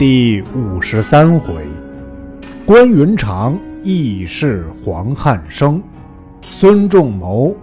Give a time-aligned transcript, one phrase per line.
[0.00, 1.62] 第五十三回，
[2.64, 5.82] 关云长义释黄汉升，
[6.40, 7.54] 孙仲谋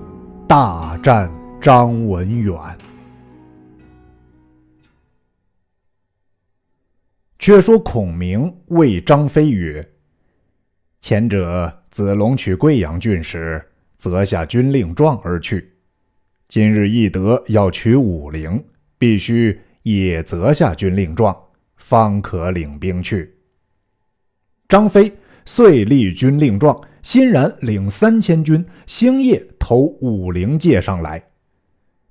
[0.48, 2.56] 大战张文远。
[7.40, 9.84] 却说孔明谓张飞曰
[11.02, 13.66] ：“前者子龙取贵阳郡时，
[13.98, 15.74] 择下军令状而去。
[16.48, 18.64] 今日翼德要取武陵，
[19.00, 21.36] 必须也择下军令状。”
[21.78, 23.34] 方可领兵去。
[24.68, 31.24] 张飞遂立军令状，欣然领三千军，星夜投武陵界上来。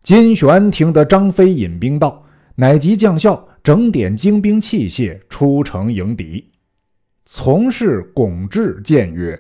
[0.03, 2.25] 金旋听得张飞引兵到，
[2.55, 6.51] 乃即将校整点精兵器械，出城迎敌。
[7.27, 9.39] 从事巩志谏曰：“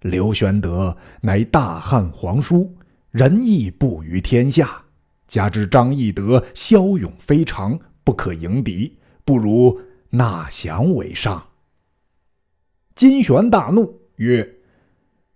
[0.00, 2.74] 刘玄德乃大汉皇叔，
[3.10, 4.82] 仁义布于天下，
[5.28, 9.80] 加之张翼德骁勇非常，不可迎敌。”不如
[10.10, 11.44] 纳降为上。
[12.94, 14.48] 金旋大怒曰：“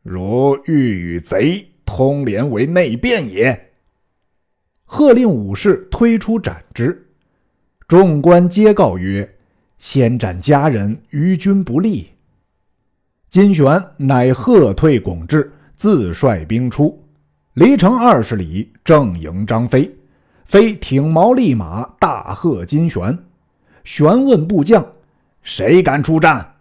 [0.03, 3.73] 如欲与贼通联为内变也！”
[4.85, 7.07] 喝令武士推出斩之。
[7.87, 9.29] 众官皆告曰
[9.79, 12.09] ：“先斩家人，于君不利。”
[13.29, 17.03] 金旋乃喝退巩志，自率兵出，
[17.55, 19.91] 离城二十里，正迎张飞。
[20.45, 23.19] 飞挺矛立马，大喝金旋。
[23.89, 24.87] 玄问部将
[25.43, 26.57] ：“谁敢出战？”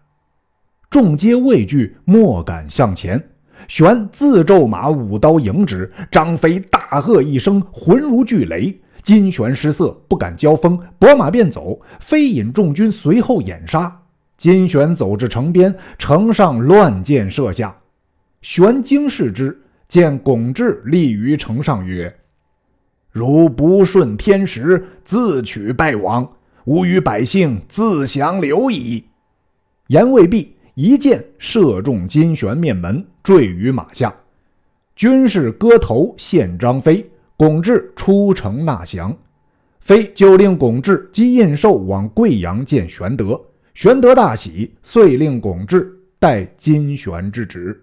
[0.89, 3.21] 众皆畏惧，莫敢向前。
[3.67, 5.91] 玄自骤马，舞刀迎之。
[6.09, 8.79] 张飞大喝一声，浑如巨雷。
[9.03, 11.77] 金旋失色，不敢交锋，拨马便走。
[11.99, 14.03] 飞引众军随后掩杀。
[14.37, 17.75] 金旋走至城边，城上乱箭射下。
[18.41, 22.15] 玄惊视之，见巩志立于城上，曰
[23.11, 26.25] ：“如不顺天时，自取败亡。”
[26.67, 29.01] 吾与百姓自降留矣。
[29.87, 34.13] 言未毕，一箭射中金旋面门，坠于马下。
[34.93, 39.17] 军士割头献张飞，巩志出城纳降。
[39.79, 43.41] 飞就令巩志即印绶往贵阳见玄德。
[43.73, 47.81] 玄德大喜，遂令巩志代金旋之职。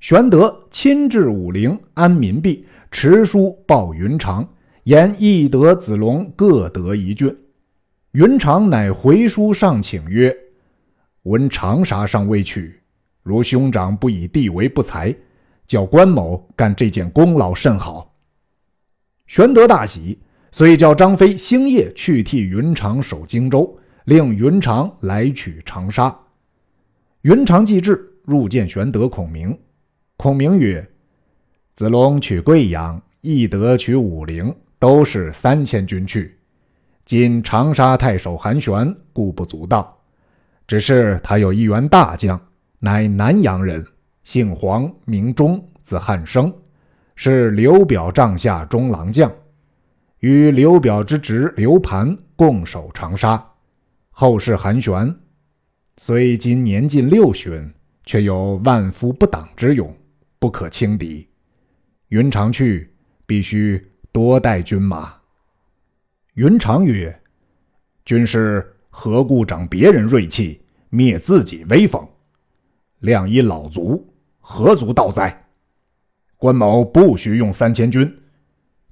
[0.00, 4.44] 玄德亲至武陵安民毕，持书报云长。
[4.88, 7.36] 言翼德、子龙各得一郡。
[8.12, 10.34] 云长乃回书上请曰
[11.24, 12.80] ：“闻长沙尚未取，
[13.22, 15.14] 如兄长不以地为不才，
[15.66, 18.16] 叫关某干这件功劳甚好。”
[19.28, 20.18] 玄德大喜，
[20.52, 26.18] 遂叫张飞星夜去替云长守荆州，令云长来取长沙。
[27.20, 29.54] 云长既至，入见玄德、孔明。
[30.16, 30.88] 孔明曰
[31.76, 36.38] ：“子龙取贵阳，翼德取武陵。”都是三千军去，
[37.04, 40.00] 今长沙太守韩玄固不足道，
[40.66, 42.40] 只是他有一员大将，
[42.78, 43.84] 乃南阳人，
[44.22, 46.54] 姓黄，名忠，字汉升，
[47.16, 49.32] 是刘表帐下中郎将，
[50.20, 53.44] 与刘表之侄刘盘共守长沙。
[54.10, 55.12] 后世韩玄，
[55.96, 57.72] 虽今年近六旬，
[58.04, 59.92] 却有万夫不挡之勇，
[60.38, 61.26] 不可轻敌。
[62.10, 62.94] 云长去，
[63.26, 63.84] 必须。
[64.18, 65.14] 多带军马。
[66.34, 67.16] 云长曰
[68.04, 72.04] ：“军师何故长别人锐气，灭自己威风？
[72.98, 74.04] 亮一老卒，
[74.40, 75.46] 何足道哉？
[76.36, 78.12] 关某不须用三千军，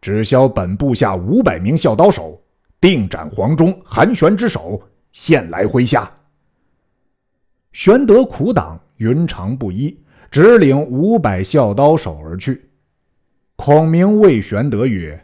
[0.01, 2.41] 只消本部下五百名校刀手，
[2.81, 6.09] 定斩黄忠、韩玄之首，献来麾下。”
[7.75, 9.99] 玄德苦挡，云长不依，
[10.31, 12.66] 只领五百校刀手而去。
[13.57, 15.19] 孔明谓玄德曰：“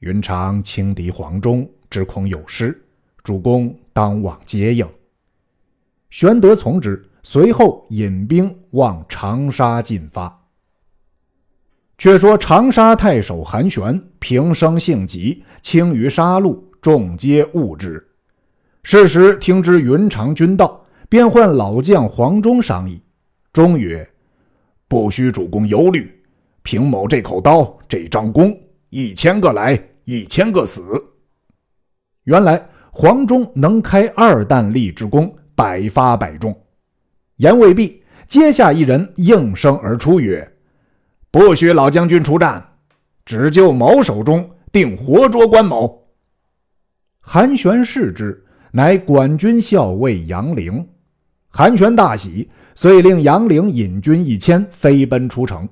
[0.00, 2.78] 云长轻敌黄忠，只恐有失，
[3.24, 4.86] 主公当往接应。”
[6.10, 10.46] 玄德从之，随后引兵往长沙进发。
[11.96, 18.06] 却说长沙太守韩玄平生性急，轻于杀戮，众皆恶之。
[18.84, 23.02] 是时听知云长军到，便唤老将黄忠商议。
[23.54, 24.08] 忠曰
[24.86, 26.14] ：“不须主公忧虑。”
[26.70, 28.54] 凭某这口刀，这张弓，
[28.90, 30.82] 一千个来，一千个死。
[32.24, 36.54] 原来黄忠能开二弹力之弓，百发百中。
[37.36, 40.46] 言未毕，阶下一人应声而出曰
[41.32, 42.62] ：“不许老将军出战，
[43.24, 46.06] 只就某手中，定活捉关某。”
[47.20, 50.86] 韩玄视之，乃管军校尉杨凌。
[51.48, 55.66] 韩玄大喜，遂令杨凌引军一千，飞奔出城。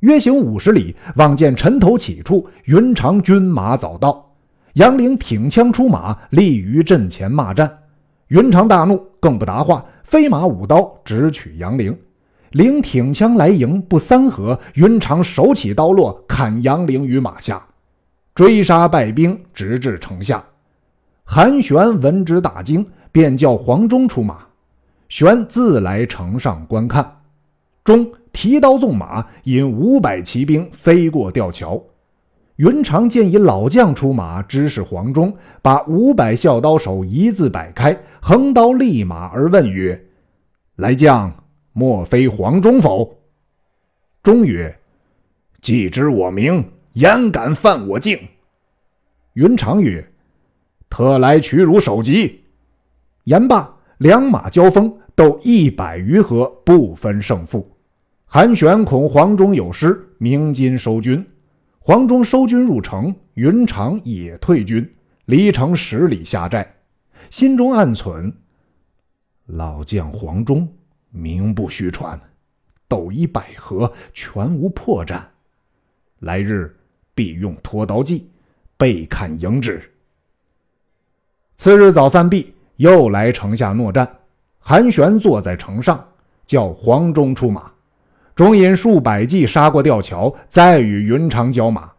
[0.00, 4.24] 约行五十里，望见城头起处，云长军马早到。
[4.74, 7.78] 杨凌挺枪出马，立于阵前骂战。
[8.28, 11.96] 云长大怒，更不答话，飞马舞刀直取杨凌。
[12.52, 17.66] 凌挺枪来迎，不三合，云长手起刀落，砍杨凌于马下，
[18.34, 20.44] 追杀败兵，直至城下。
[21.24, 24.38] 韩玄闻之大惊，便叫黄忠出马。
[25.08, 27.20] 玄自来城上观看，
[27.82, 28.10] 忠
[28.40, 31.82] 提刀纵马，引五百骑兵飞过吊桥。
[32.54, 40.00] 云长见以老将出马，指使黄忠把五百校刀手一字摆开，横刀立马而问曰
[40.78, 41.34] ：“来将，
[41.72, 43.12] 莫非黄忠否？”
[44.22, 44.72] 忠曰
[45.60, 48.16] ：“既知我名，焉敢犯我境？”
[49.34, 50.08] 云长曰
[50.88, 52.44] ：“特来取汝首级。”
[53.26, 53.68] 言罢，
[53.98, 57.68] 两马交锋，斗一百余合，不分胜负。
[58.30, 61.26] 韩玄恐黄忠有失，鸣金收军。
[61.78, 64.86] 黄忠收军入城，云长也退军，
[65.24, 66.70] 离城十里下寨，
[67.30, 68.30] 心中暗忖：
[69.46, 70.68] 老将黄忠
[71.08, 72.20] 名不虚传，
[72.86, 75.22] 斗一百合，全无破绽。
[76.18, 76.76] 来日
[77.14, 78.28] 必用拖刀计，
[78.76, 79.82] 背看迎之。
[81.56, 84.06] 次日早饭毕，又来城下搦战。
[84.58, 86.06] 韩玄坐在城上，
[86.44, 87.72] 叫黄忠出马。
[88.38, 91.90] 中引数百骑杀过吊桥，再与云长交马，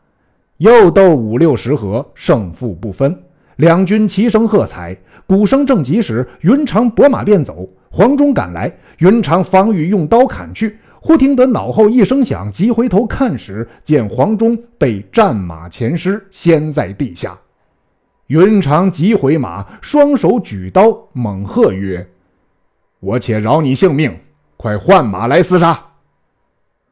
[0.60, 3.14] 又斗五六十合，胜负不分。
[3.58, 4.96] 两军齐声喝彩，
[5.28, 7.68] 鼓声正急时，云长拨马便走。
[7.92, 17.38] 黄忠赶来，云长方欲用刀砍去，忽听得脑后一声响，急回头看时，见黄忠被战马前尸掀在地下。
[18.28, 22.08] 云长急回马，双手举刀，猛喝曰
[23.02, 24.18] ：“我且饶你性命，
[24.56, 25.88] 快换马来厮杀！”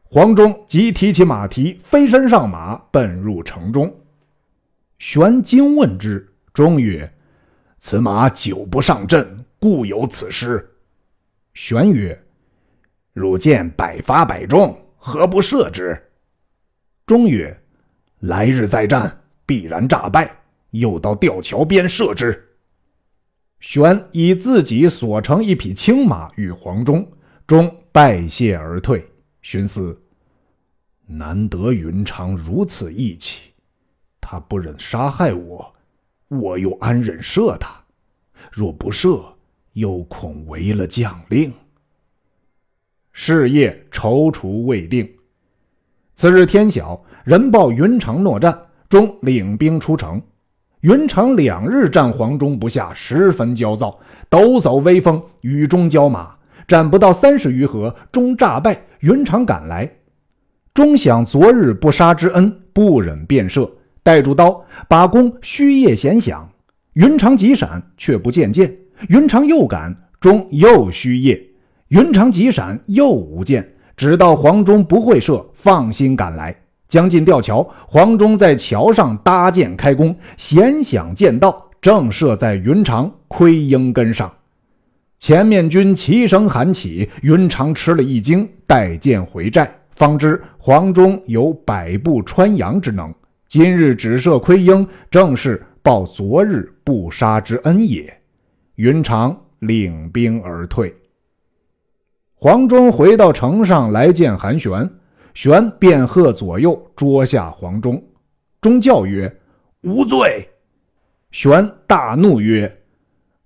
[0.09, 3.94] 黄忠即提起马蹄，飞身上马，奔入城中。
[5.00, 7.13] 玄惊问之，忠曰
[7.77, 10.65] ：“此马久不上阵，故有此失。”
[11.54, 12.18] 玄曰
[13.12, 16.01] ：“汝见百发百中，何不射之？”
[17.06, 17.62] 忠曰
[18.19, 20.33] ：“来日再战，必然诈败，
[20.69, 22.48] 又到吊桥边射之。”
[23.60, 27.06] 玄以自己所乘一匹青马与黄忠，
[27.45, 29.06] 忠拜谢而退。
[29.50, 29.98] 寻思：
[31.06, 33.54] 难得云长如此义气，
[34.20, 35.74] 他不忍杀害我，
[36.28, 37.82] 我又安忍射他？
[38.52, 39.24] 若不射，
[39.72, 41.54] 又恐违了将令。
[43.14, 45.10] 事业踌躇未定。
[46.14, 50.22] 次日天晓，人报云长诺战，中领兵出城。
[50.82, 53.98] 云长两日战黄忠不下，十分焦躁，
[54.30, 56.36] 抖擞威风，雨中交马。
[56.68, 58.78] 战不到三十余合，终诈败。
[59.00, 59.90] 云长赶来，
[60.74, 63.72] 终想昨日不杀之恩，不忍便射，
[64.04, 66.50] 带住刀，把弓虚夜闲响。
[66.94, 68.75] 云长急闪，却不见箭。
[69.08, 71.42] 云长又赶，终又虚夜。
[71.90, 73.75] 云长急闪，又无箭。
[73.96, 76.56] 直到黄忠不会射，放心赶来。
[76.90, 84.31] 将近吊桥，黄忠在桥上搭箭开弓，闲响箭到，正射在云长盔缨根上。
[85.19, 93.14] 前面军齐声喊起，云长吃了一惊，带剑回寨，方知黄忠有百步穿杨之能。
[93.48, 98.15] 今日只射盔缨，正是报昨日不杀之恩也。
[98.75, 100.94] 云长领兵而退。
[102.36, 104.88] 黄忠回到城上来见韩玄，
[105.34, 108.01] 玄便喝左右捉下黄忠。
[108.62, 109.36] 忠叫曰
[109.82, 110.48] ：“无罪。”
[111.32, 112.72] 玄大怒曰：“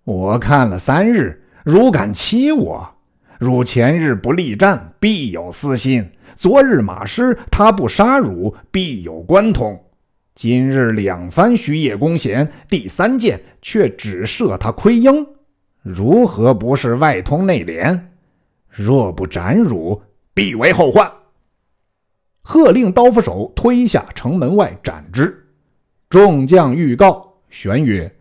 [0.03, 2.95] 我看了三日。”汝敢欺我？
[3.39, 6.03] 汝前日不力战，必有私心；
[6.35, 9.83] 昨日马失，他不杀汝，必有关通。
[10.35, 15.27] 今日两番虚夜弓弦，第三箭却只射他盔缨，
[15.81, 18.11] 如何不是外通内连？
[18.69, 20.01] 若不斩汝，
[20.33, 21.11] 必为后患。
[22.41, 25.47] 喝令刀斧手推下城门外斩之。
[26.09, 28.11] 众将欲告，玄曰：“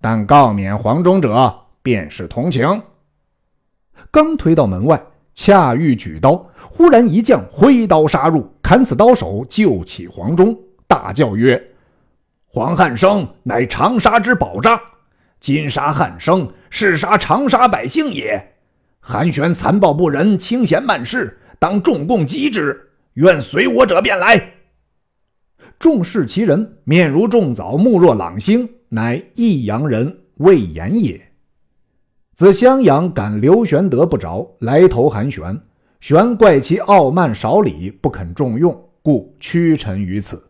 [0.00, 2.82] 但告免黄忠者。”便是同情。
[4.10, 5.00] 刚推到门外，
[5.34, 11.62] 恰欲举刀，忽然一将挥刀杀入，砍死刀手，救起黄忠，大叫曰
[12.48, 14.80] ：“黄汉升乃长沙之保障，
[15.38, 18.54] 今杀汉升，是杀长沙百姓也。
[18.98, 22.80] 韩玄残暴不仁，轻贤慢事，当众共击之。
[23.14, 24.54] 愿随我者便来。”
[25.78, 31.20] 众视其人，面如重枣，目若朗星，乃益阳人魏延也。
[32.34, 35.56] 自襄阳赶刘玄德不着，来投韩玄。
[36.00, 40.42] 玄怪其傲慢少礼，不肯重用，故屈臣于此。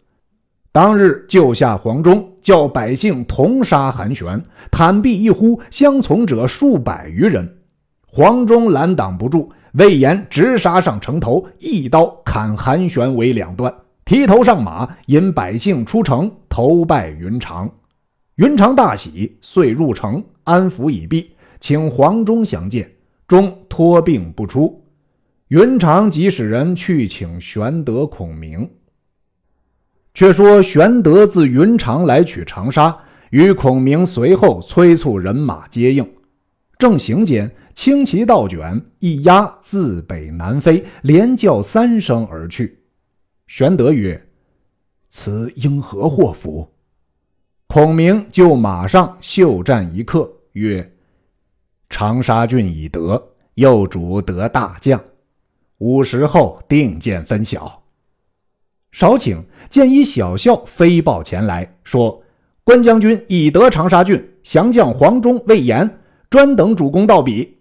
[0.73, 4.43] 当日救下黄忠，叫百姓同杀韩玄。
[4.71, 7.59] 坦壁一呼，相从者数百余人。
[8.07, 13.73] 黄忠拦挡不住，魏延直杀上城头，一刀砍韩玄为两段，
[14.07, 17.71] 提头上马，引百姓出城投拜云长。
[18.37, 21.31] 云长大喜，遂入城安抚已毕，
[21.65, 22.95] 请黄忠相见。
[23.27, 24.85] 终托病不出。
[25.49, 28.69] 云长即使人去请玄德、孔明。
[30.13, 32.95] 却说玄德自云长来取长沙，
[33.31, 36.07] 与孔明随后催促人马接应。
[36.77, 42.81] 正行间，轻骑倒卷，一鸦自北南飞，连叫三声而去。
[43.47, 44.23] 玄德曰
[45.09, 46.75] ：“此应何祸福？”
[47.69, 50.93] 孔明就马上袖战一刻，曰
[51.95, 53.25] ：“长沙郡已得，
[53.55, 55.01] 右主得大将，
[55.79, 57.85] 午时后定见分晓。”
[58.91, 62.21] 少顷，见一小校飞报前来，说
[62.65, 65.89] ：“关将军已得长沙郡，降将黄忠、魏延，
[66.29, 67.59] 专等主公到彼。”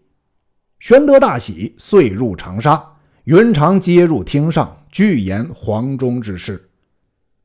[0.81, 2.83] 玄德大喜，遂入长沙。
[3.25, 6.71] 云长接入厅上，具言黄忠之事。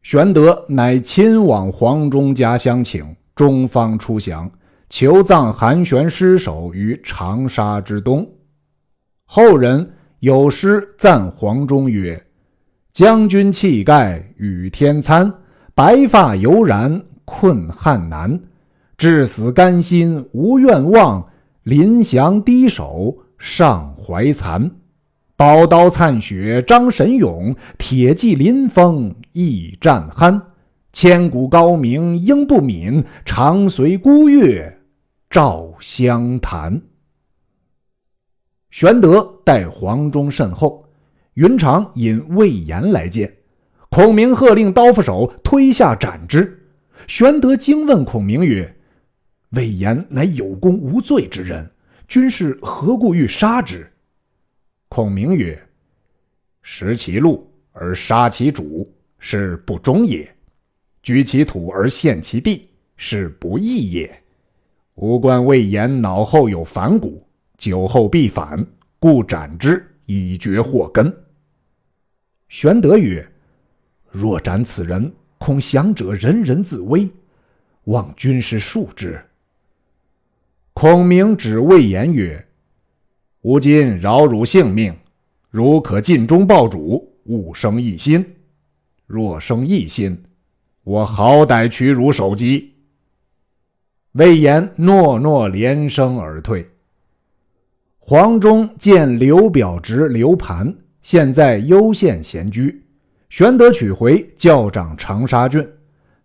[0.00, 4.50] 玄德乃亲往黄忠家乡请，中方出降，
[4.88, 8.28] 求葬韩玄尸首于长沙之东。
[9.24, 9.90] 后人
[10.20, 12.22] 有诗赞黄忠曰。
[12.92, 15.32] 将军气概与天参，
[15.72, 18.40] 白发犹然困汉难。
[18.96, 21.24] 至死甘心无愿望，
[21.62, 24.68] 临降低首尚怀惭。
[25.36, 30.40] 宝刀灿雪张神勇，铁骑临风亦战酣。
[30.92, 34.77] 千古高名应不泯，长随孤月
[35.38, 36.82] 照湘潭。
[38.70, 40.84] 玄德待黄忠甚厚。
[41.34, 43.32] 云长引魏延来见，
[43.88, 46.68] 孔明喝令刀斧手推下斩之。
[47.06, 48.76] 玄德惊问孔明曰
[49.54, 51.70] ：“魏延乃有功无罪之人，
[52.08, 53.88] 军士何故欲杀之？”
[54.90, 55.56] 孔明曰
[56.62, 60.26] ：“食其禄而杀其主，是不忠也；
[61.00, 64.24] 居其土而陷其地，是不义也。
[65.00, 67.24] 吾观魏延脑后有反骨，
[67.56, 68.66] 酒后必反，
[68.98, 71.14] 故斩之，以绝祸根。”
[72.50, 73.24] 玄德曰
[74.10, 77.08] ：“若斩此人，恐降者人人自危，
[77.84, 79.22] 望军师恕之。”
[80.74, 82.44] 孔明指魏延曰
[83.42, 84.92] ：“吾今饶汝性命，
[85.50, 88.34] 汝可尽忠报主，勿生异心。
[89.06, 90.24] 若生异心，
[90.82, 92.74] 我好歹取汝首级。”
[94.12, 96.68] 魏延诺诺，连声而退。
[97.98, 100.74] 黄忠见刘表侄刘盘。
[101.00, 102.84] 现在幽县闲居，
[103.30, 105.66] 玄德取回，校长长沙郡。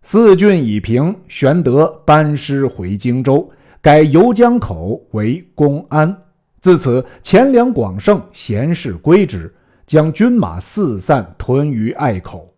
[0.02, 3.50] 四郡已平，玄德班师回荆州，
[3.80, 6.14] 改游江口为公安。
[6.60, 9.54] 自此钱粮广盛，闲事归之，
[9.86, 12.54] 将军马四散屯于隘口。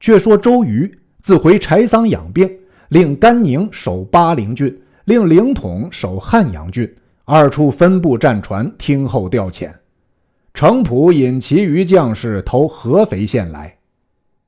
[0.00, 2.50] 却说周瑜自回柴桑养病，
[2.88, 4.76] 令甘宁守巴陵郡，
[5.06, 6.92] 令凌统守汉阳郡，
[7.24, 9.70] 二处分部战船听候调遣。
[10.52, 13.76] 程普引其余将士投合肥县来。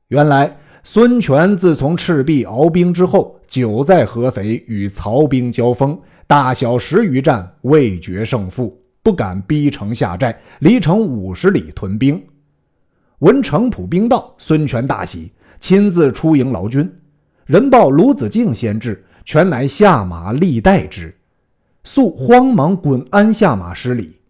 [0.08, 12.22] 原来孙权自从赤壁鏖兵之后，久在合肥与曹兵交锋，大小十余战未决胜负，不敢逼城下寨，离城五十里屯兵。
[13.18, 16.88] 闻程普兵到，孙权大喜，亲自出迎劳军。
[17.46, 21.16] 人报卢子敬先至，权乃下马立待之，
[21.84, 24.20] 肃慌忙滚鞍下马施礼。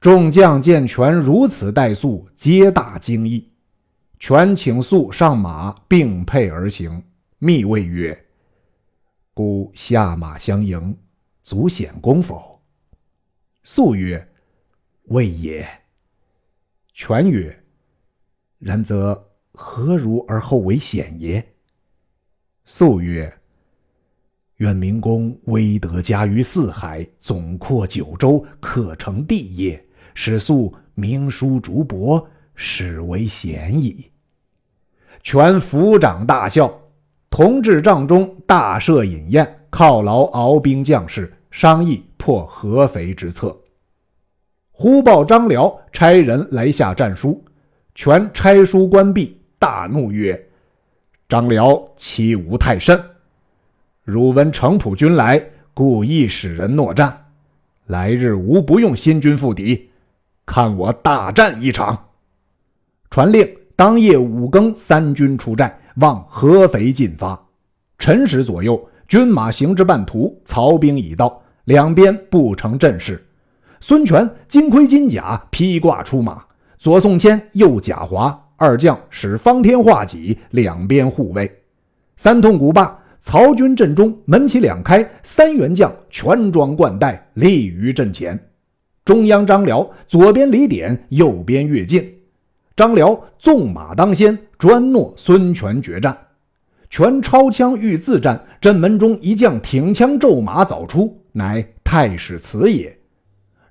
[0.00, 3.50] 众将见权如此待肃，皆大惊异。
[4.18, 7.02] 权请肃上马，并辔而行，
[7.38, 8.18] 密谓曰
[9.34, 10.96] ：“孤下马相迎，
[11.42, 12.62] 足显功否？”
[13.62, 14.26] 肃曰
[15.08, 15.68] ：“未也。”
[16.94, 17.62] 权曰
[18.58, 21.46] ：“然则何如而后为显也？”
[22.66, 23.32] 肃曰
[24.56, 29.82] ：“愿明公威德加于四海，总括九州，可成帝业。”
[30.16, 34.12] 使素名书竹帛，始为贤矣。
[35.24, 36.72] 权抚掌大笑，
[37.28, 43.60] 同至帐中，大设饮宴，犒劳敖兵将士，商议破合肥之策。
[44.70, 47.44] 忽报张辽差人来下战书，
[47.96, 50.40] 权差书关闭，大怒曰
[51.34, 52.96] ：“张辽欺吾太甚！
[54.04, 57.24] 汝闻程普军来，故意使人诺战。
[57.86, 59.90] 来日吾不用新军赴敌。”
[60.46, 62.10] 看我大战一场！
[63.10, 67.48] 传令当夜五更，三军出寨，往合肥进发。
[67.98, 73.26] 辰时左右，军马行至半途，曹兵已到，两边不成阵势。
[73.80, 76.46] 孙权金盔金甲，披挂出马；
[76.78, 81.60] 左宋谦，右贾华二将使方天画戟，两边护卫。
[82.16, 88.38] 三通鼓罢，曹军阵中门旗两开，三员将全装冠带，立于阵前。
[89.04, 92.10] 中央张辽，左边李典，右边乐进。
[92.74, 96.16] 张辽纵马当先，专诺孙权决战。
[96.88, 102.96] 权抄枪欲自战，阵门中一将挺枪骤马早出，乃太史慈也。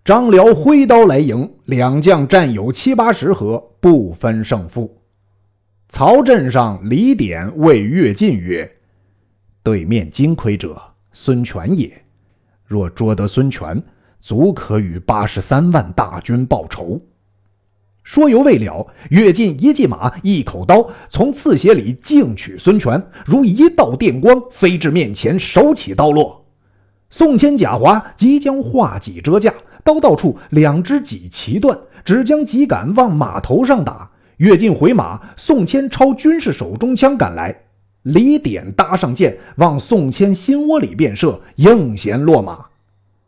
[0.06, 5.02] 张辽挥刀来迎，两将战有七八十合，不分胜负。
[5.88, 8.70] 曹阵上，李典谓乐进曰
[9.64, 10.78] ：“对面金盔者，
[11.14, 11.90] 孙权也。
[12.66, 13.82] 若捉得孙权，”
[14.20, 17.02] 足可与八十三万大军报仇。
[18.04, 26.46] 说犹未了，跃进一骑马，一口刀，从刺鞋里径取孙权，如一道电光飞至面前，手起刀落。
[27.10, 29.54] 宋谦、贾华即将画戟遮架，
[29.84, 34.10] 刀到处，两只戟齐断，只将戟杆往马头上打。
[34.38, 37.56] 跃进回马，宋谦抄军士手中枪赶来，
[38.02, 42.66] 李典搭上箭，往宋谦心窝里便射，应弦落马。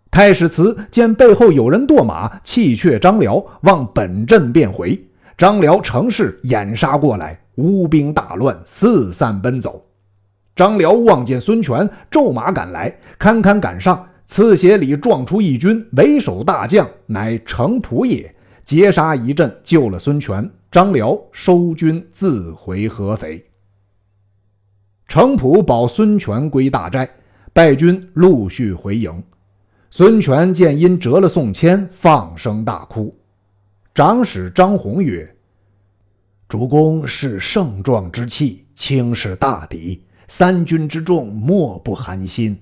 [0.10, 5.00] 太史慈见背后有人堕马，弃却张辽，往本阵便回。
[5.38, 9.86] 张辽乘势掩杀过来，吴兵大乱，四散奔走。
[10.56, 20.50] 张辽望见孙权骤马赶来，堪堪赶上，刺鞋里撞出一军，为首大将乃程普也，截杀一阵，救了孙权。
[20.72, 23.46] 张辽收军自回合肥。
[25.08, 27.10] 程普保孙权归大寨，
[27.54, 29.24] 败军陆续回营。
[29.90, 33.16] 孙权见因折了宋谦，放声大哭。
[33.94, 35.34] 长史张宏曰
[36.50, 42.60] ：“主公是盛壮之气，轻视大敌，三军之众莫不寒心。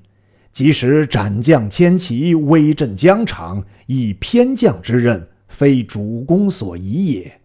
[0.53, 7.41] 即使斩将千骑，威震疆场，以偏将之任，非主公所宜也。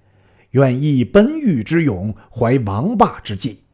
[0.51, 3.65] 愿以奔御之勇，怀王霸之计。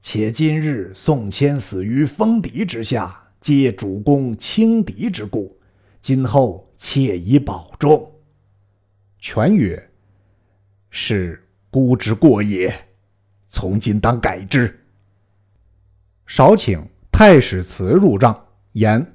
[0.00, 5.58] 且今日宋谦死于锋敌之下。”皆主公轻敌之故，
[5.98, 8.12] 今后切宜保重。
[9.18, 9.90] 权曰
[10.90, 12.70] ：“是孤之过也，
[13.48, 14.78] 从今当改之。”
[16.28, 18.38] 少请太史慈入帐，
[18.72, 19.14] 言：“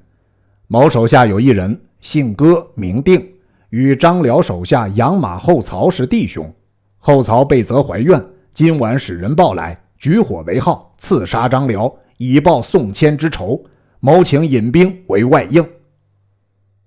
[0.68, 3.28] 某手下有一人，姓戈，名定，
[3.70, 6.54] 与张辽手下养马后曹是弟兄。
[6.98, 13.63] 后曹被责怀怨，今晚使人报来，举火为号，刺杀张辽，以报宋谦之仇。”
[14.02, 15.68] 谋请引兵为外应。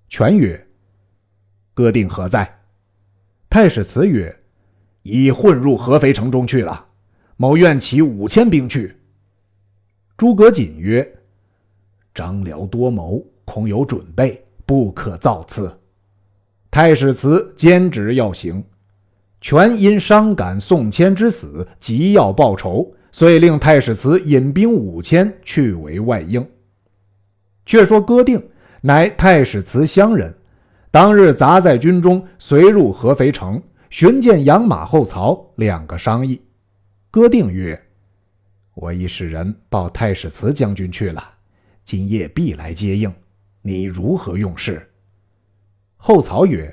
[0.07, 0.67] 权曰
[1.73, 2.59] ：“哥定何在？”
[3.49, 4.33] 太史慈曰
[5.03, 6.85] ：“已混入合肥城中去了。
[7.35, 8.95] 某愿起五千兵去。”
[10.15, 11.05] 诸葛瑾曰
[12.19, 15.73] ：“张辽多谋，恐有准备，不可造次。”
[16.69, 18.61] 太史慈坚持要行。
[19.39, 26.45] 权因伤感宋谦之死，急要报仇，遂令太史慈引兵五千去为外应。
[27.65, 28.49] 却说哥定
[28.81, 30.35] 乃太史慈乡人，
[30.91, 36.41] 当日杂在军中，随入合肥城，寻见养马后曹，两个商议。
[37.09, 37.81] 哥定曰
[38.75, 41.23] ：“我已使人报太史慈将军去了，
[41.89, 43.11] 今夜必来接应，
[43.63, 44.87] 你如何用事？”
[45.97, 46.71] 后曹曰：“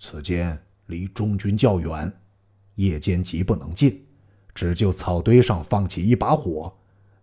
[0.00, 2.10] 此间离中军较远，
[2.76, 4.02] 夜间急不能进，
[4.54, 6.74] 只就草堆上放起一把火，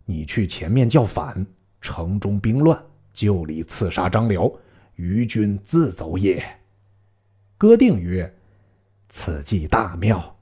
[0.05, 1.43] 你去前面叫反。”
[1.81, 2.79] 城中兵乱，
[3.11, 4.47] 就里刺杀张辽，
[4.97, 6.43] 余军自走也。
[7.57, 8.31] 歌定曰
[9.09, 10.37] ：“此计大妙。”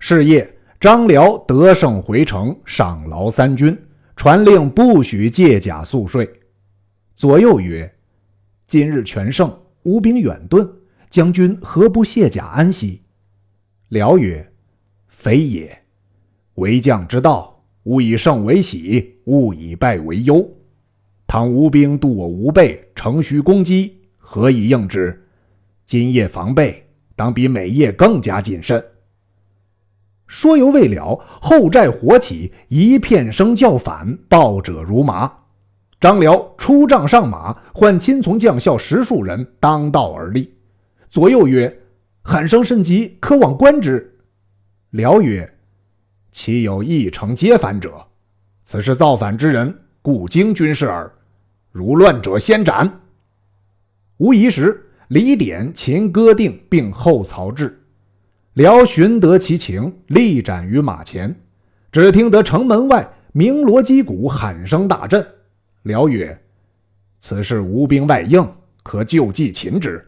[0.00, 3.80] 是夜，张辽得胜回城，赏劳三军，
[4.22, 6.30] 传令不许借甲宿睡。
[7.16, 7.92] 左右曰
[8.68, 10.70] ：“今日全胜，吴兵远遁，
[11.10, 13.02] 将军何不卸甲安息？”
[13.90, 14.52] 辽曰
[15.10, 15.76] ：“非也，
[16.54, 20.48] 为将之道。”勿以胜为喜，勿以败为忧。
[21.26, 25.20] 倘吴兵渡我吴备，乘虚攻击，何以应之？
[25.84, 28.80] 今夜防备，当比每夜更加谨慎。
[30.32, 35.30] 说犹未了，后寨火起，一片声叫反，报者如麻。
[36.00, 40.54] 张辽出帐上马，唤亲从将校十数人，当道而立。
[41.10, 41.82] 左右曰
[42.24, 44.18] ：“喊声甚急，可往观之。”
[44.92, 45.46] 辽曰。
[46.30, 47.92] 岂有一城皆反者？
[48.62, 51.12] 此是造反之人，故经军事耳。
[51.70, 53.00] 如乱者，先斩。
[54.16, 57.81] 无疑时，李典、秦歌定并后曹至。
[58.54, 61.34] 辽寻得其情，力斩于马前。
[61.90, 65.26] 只听得城门外鸣锣击鼓，喊声大震。
[65.84, 66.38] 辽曰
[67.18, 68.46] ：“此事无兵外应，
[68.82, 70.06] 可就计擒之。”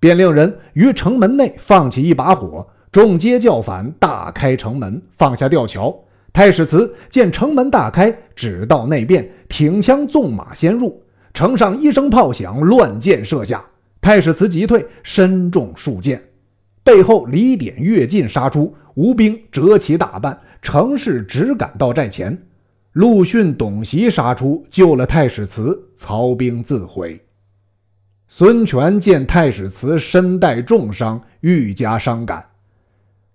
[0.00, 5.94] 便令人于城门内放起一把火，众皆叫反，大开城门，放下吊桥。
[6.32, 11.02] 太史慈见城门大开，只到内边，挺枪纵马先入。
[11.34, 13.62] 城上一声炮响，乱箭射下。
[14.00, 16.22] 太史慈急退，身中数箭。
[16.84, 22.36] 背后李典跃进杀出，吴兵折其大半，程氏只赶到寨前。
[22.92, 27.18] 陆逊、董袭杀出，救了太史慈，曹兵自毁。
[28.28, 32.44] 孙权见太史慈身带重伤，愈加伤感。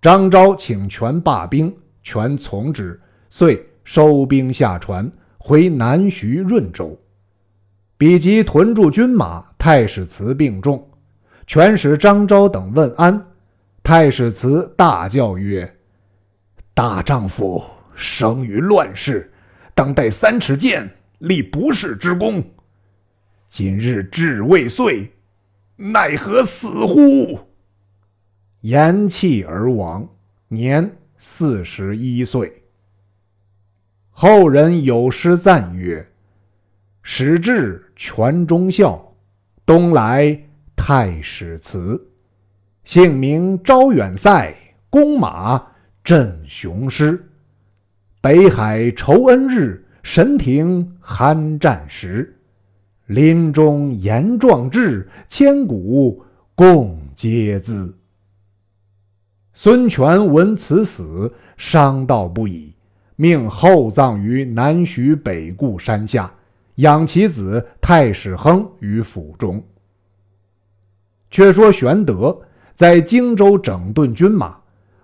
[0.00, 6.96] 张昭请权罢兵，权从之，遂收兵下船，回南徐润州。
[7.96, 10.88] 比及屯驻军马，太史慈病重，
[11.48, 13.26] 权使张昭等问安。
[13.88, 15.78] 太史慈大叫曰
[16.76, 19.32] ：“大丈夫生于乱世，
[19.74, 22.44] 当带三尺剑，立不世之功。
[23.48, 25.10] 今日志未遂，
[25.76, 27.40] 奈何死乎？”
[28.60, 30.06] 言气而亡，
[30.48, 32.64] 年四十一岁。
[34.10, 36.06] 后人有诗赞曰
[37.00, 39.14] ：“始至。”全忠孝，
[39.64, 40.38] 东来
[40.76, 42.10] 太史慈，
[42.88, 44.50] 姓名招远塞，
[44.88, 45.62] 弓马
[46.02, 47.22] 振雄师。
[48.22, 52.34] 北海酬恩日，神庭酣战时。
[53.04, 56.24] 临终言壮志，千古
[56.54, 57.94] 共嗟资。
[59.52, 62.72] 孙权闻此死，伤悼不已，
[63.16, 66.32] 命厚葬于南徐北固山下。
[66.76, 69.62] 养其子太史亨于府中。
[71.30, 72.40] 却说玄德
[72.78, 74.56] 在荆州整顿军马，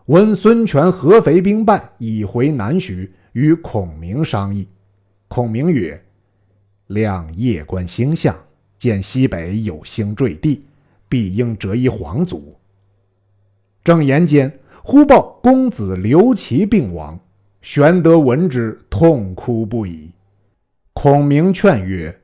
[0.07, 4.69] 闻孙权合肥兵败，已回南徐，与孔明商议。
[5.27, 6.01] 孔明曰
[6.87, 8.33] ：“亮夜观星象，
[8.79, 10.65] 见西北有星坠地，
[11.09, 12.55] 必应折一皇族。”
[13.83, 17.19] 正言间，忽报公子刘琦病亡。
[17.61, 20.13] 玄德闻之，痛哭不已。
[20.93, 22.17] 孔明劝曰：“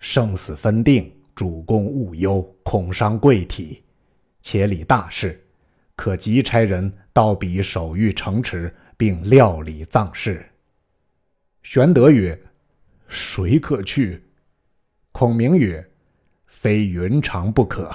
[0.00, 3.80] 生死分定，主公勿忧，恐伤贵体。
[4.42, 5.42] 且理大事，
[5.96, 10.44] 可即差人到彼守御城池，并料理葬事。”
[11.62, 12.38] 玄德曰
[13.08, 14.22] ：“谁可去？”
[15.12, 15.90] 孔明曰
[16.44, 17.90] ：“非云长不可。”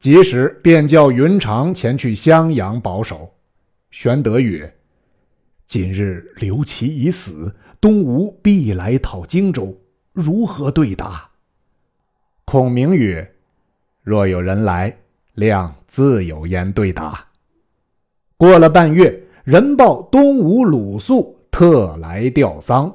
[0.00, 3.36] 及时便叫云长前去襄阳保守。
[3.90, 4.76] 玄德曰
[5.66, 9.78] ：“今日刘琦已死。”东吴必来讨荆州，
[10.14, 11.30] 如何对答？
[12.46, 13.34] 孔明曰
[14.02, 15.00] ：“若有人来，
[15.34, 17.26] 亮自有言对答。”
[18.36, 22.92] 过了半月，人报东吴鲁肃特来吊丧，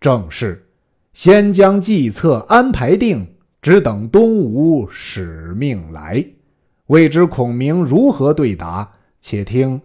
[0.00, 0.68] 正是
[1.14, 6.24] 先将计策安排定，只等东吴使命来。
[6.86, 8.92] 未知孔明如何对答？
[9.20, 9.80] 且听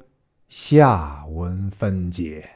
[0.47, 2.47] 下文分解。